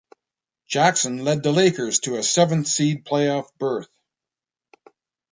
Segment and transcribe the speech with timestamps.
[0.67, 3.87] Jackson led the Lakers to a seventh-seed playoff berth.